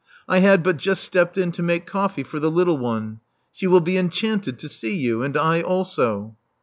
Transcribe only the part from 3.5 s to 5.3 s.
She will be enchanted to see you.